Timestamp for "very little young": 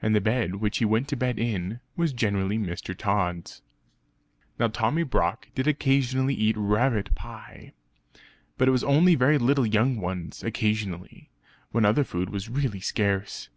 9.14-9.98